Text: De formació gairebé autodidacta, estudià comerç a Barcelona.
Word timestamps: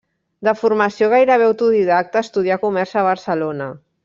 De 0.47 0.53
formació 0.61 1.09
gairebé 1.11 1.45
autodidacta, 1.49 2.25
estudià 2.29 2.59
comerç 2.67 2.97
a 3.03 3.09
Barcelona. 3.11 3.71